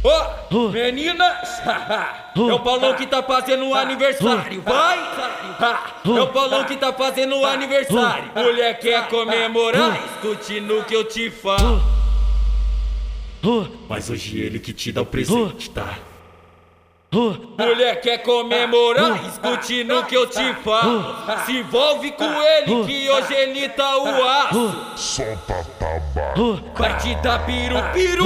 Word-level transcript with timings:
Ô, 0.00 0.68
meninas, 0.70 1.60
é 2.36 2.52
o 2.52 2.60
Paulão 2.60 2.94
que 2.94 3.06
tá 3.06 3.20
fazendo 3.22 3.74
aniversário, 3.74 4.62
vai! 4.62 4.98
É 6.16 6.20
o 6.22 6.26
Paulão 6.28 6.64
que 6.64 6.76
tá 6.76 6.92
fazendo 6.92 7.44
aniversário. 7.44 8.30
Mulher 8.34 8.78
quer 8.78 9.08
comemorar, 9.08 9.98
escute 10.14 10.60
no 10.60 10.84
que 10.84 10.94
eu 10.94 11.04
te 11.04 11.30
falo. 11.30 11.82
Mas 13.88 14.08
hoje 14.10 14.40
ele 14.40 14.58
que 14.60 14.72
te 14.72 14.92
dá 14.92 15.02
o 15.02 15.06
presente, 15.06 15.70
tá? 15.70 15.94
Mulher 17.10 18.02
quer 18.02 18.18
comemorar, 18.18 19.18
escute 19.26 19.82
no 19.82 20.04
que 20.04 20.14
eu 20.14 20.26
te 20.26 20.52
falo. 20.62 21.16
Se 21.46 21.56
envolve 21.56 22.12
com 22.12 22.24
ele 22.24 22.84
que 22.84 23.08
hoje 23.08 23.34
ele 23.34 23.68
tá 23.70 23.96
o 23.96 24.28
aço. 24.28 24.76
solta 24.94 25.64
tabaco, 25.78 26.60
Vai 26.76 26.98
te 26.98 27.14
dar 27.22 27.46
piru, 27.46 27.76
piru, 27.94 28.24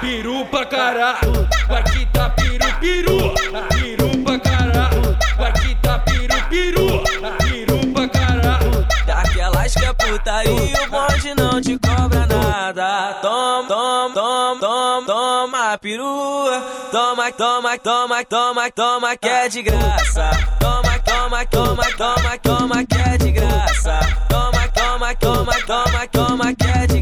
piru 0.00 0.44
pra 0.46 0.66
caralho. 0.66 1.48
Vai 1.68 1.84
te 1.84 2.04
dar 2.06 2.30
piru, 2.34 2.66
piru, 2.80 3.34
piru 3.68 4.24
pra 4.24 4.38
caralho. 4.40 5.16
Vai 5.38 5.52
te 5.52 5.74
dar 5.76 5.98
piru, 6.00 6.34
piru, 6.48 7.02
piru 7.38 7.92
pra 7.92 8.08
caralho. 8.08 8.86
Daquelas 9.06 9.72
que 9.72 9.84
é 9.84 9.92
putaria, 9.92 10.52
o 10.52 10.90
bonde 10.90 11.34
não 11.36 11.60
te 11.60 11.78
cobra 11.78 12.26
nada. 12.26 13.14
Toma, 13.22 13.68
toma, 13.68 14.14
toma, 14.14 14.60
toma, 14.60 15.35
perua. 15.78 16.60
Toma, 16.90 17.32
toma, 17.32 17.78
toma, 17.78 18.24
toma, 18.24 18.70
toma, 18.70 19.16
que 19.16 19.28
é 19.28 19.48
de 19.48 19.62
graça. 19.62 20.30
Toma, 20.58 20.98
toma, 21.00 21.46
toma, 21.46 21.84
toma, 21.96 22.38
toma, 22.38 22.84
que 22.84 22.96
é 22.96 23.18
de 23.18 23.32
graça. 23.32 24.00
Toma, 24.28 24.68
toma, 24.68 25.14
toma, 25.14 25.52
toma, 25.66 26.06
toma, 26.08 26.54
que 26.54 26.66
é 26.66 26.86
de 26.86 26.86
graça. 26.86 26.95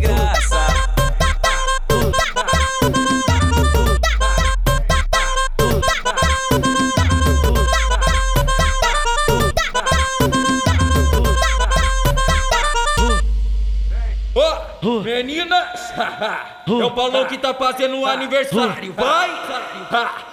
Meninas, 15.02 15.92
é 16.68 16.84
o 16.84 16.90
Paulão 16.90 17.26
que 17.26 17.38
tá 17.38 17.54
fazendo 17.54 18.04
aniversário, 18.06 18.92
vai! 18.92 19.30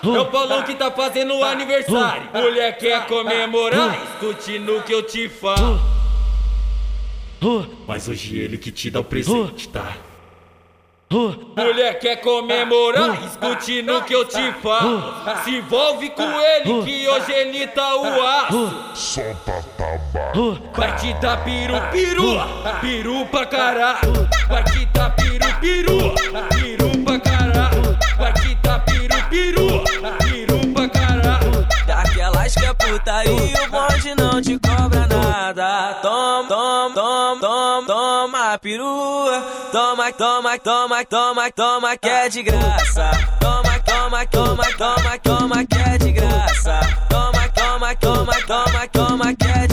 É 0.04 0.20
o 0.20 0.26
Paulão 0.26 0.64
que 0.64 0.76
tá 0.76 0.92
fazendo 0.92 1.44
aniversário. 1.44 2.30
Mulher 2.34 2.78
quer 2.78 3.06
comemorar, 3.08 3.98
escute 4.04 4.60
no 4.60 4.82
que 4.84 4.94
eu 4.94 5.04
te 5.04 5.30
falo. 5.30 5.80
Mas 7.88 8.08
hoje 8.08 8.38
ele 8.38 8.58
que 8.58 8.72
te 8.72 8.90
dá 8.90 9.00
o 9.00 9.04
presente, 9.04 9.68
tá? 9.70 9.94
Mulher 11.58 12.00
quer 12.00 12.22
comemorar, 12.22 13.22
escute 13.26 13.82
no 13.82 14.02
que 14.04 14.14
eu 14.14 14.24
te 14.24 14.52
falo. 14.62 15.14
Se 15.44 15.58
envolve 15.58 16.10
com 16.12 16.24
ele 16.24 16.84
que 16.86 17.08
hoje 17.10 17.32
ele 17.34 17.68
tá 17.68 17.96
o 17.98 18.26
aço. 18.26 18.96
solta 18.96 19.62
tabaco, 19.78 20.58
Vai 20.74 20.96
te 20.96 21.14
dar 21.16 21.44
piru, 21.44 21.74
piru, 21.92 22.40
piru 22.80 23.26
pra 23.26 23.46
caralho. 23.46 24.41
Te 24.52 24.86
dar 24.94 25.10
piru, 25.16 25.48
piru, 25.62 26.14
piru 26.50 27.04
pra 27.06 27.20
caralho. 27.20 27.98
Te 28.42 28.56
dar 28.62 28.80
piru, 28.82 29.16
piru, 29.30 29.84
piru 30.20 30.74
pra 30.74 30.90
caralho. 30.90 31.68
Daquelas 31.88 32.54
que 32.54 32.66
é 32.66 32.74
putaria, 32.74 33.64
o 33.64 33.70
bonde 33.72 34.16
não 34.16 34.42
te 34.42 34.60
cobra 34.60 35.08
nada. 35.08 36.00
Toma, 36.02 36.48
toma, 36.50 36.94
toma, 36.94 37.40
toma, 37.40 37.88
toma 37.88 38.58
perua. 38.60 39.42
Toma, 39.72 40.12
toma, 40.12 40.60
toma, 40.60 41.06
toma, 41.06 41.52
toma, 41.52 41.98
que 41.98 42.10
é 42.10 42.28
de 42.28 42.44
graça. 42.44 43.12
Toma, 43.40 43.80
toma, 43.80 44.26
toma, 44.26 44.64
toma, 44.78 45.18
toma, 45.20 45.66
que 45.66 45.78
é 45.78 45.98
de 45.98 46.12
graça. 46.12 46.80
Toma, 47.10 47.48
toma, 47.56 47.96
toma, 47.96 48.34
toma, 48.46 48.88
toma, 48.92 49.34
que 49.34 49.48
é 49.48 49.68
de 49.68 49.71